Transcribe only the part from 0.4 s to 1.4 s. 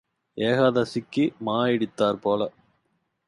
ஏகாதசிக்கு